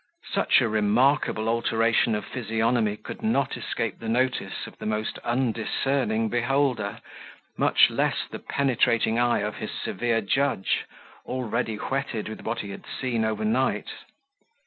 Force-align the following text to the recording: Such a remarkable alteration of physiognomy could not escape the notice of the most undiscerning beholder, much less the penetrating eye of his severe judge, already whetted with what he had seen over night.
Such 0.33 0.61
a 0.61 0.67
remarkable 0.67 1.47
alteration 1.47 2.15
of 2.15 2.25
physiognomy 2.25 2.97
could 2.97 3.21
not 3.21 3.55
escape 3.55 3.99
the 3.99 4.09
notice 4.09 4.65
of 4.65 4.79
the 4.79 4.87
most 4.87 5.19
undiscerning 5.19 6.27
beholder, 6.27 6.99
much 7.55 7.91
less 7.91 8.25
the 8.27 8.39
penetrating 8.39 9.19
eye 9.19 9.41
of 9.41 9.57
his 9.57 9.69
severe 9.69 10.21
judge, 10.21 10.85
already 11.23 11.75
whetted 11.75 12.29
with 12.29 12.41
what 12.41 12.61
he 12.61 12.71
had 12.71 12.85
seen 12.99 13.23
over 13.23 13.45
night. 13.45 13.89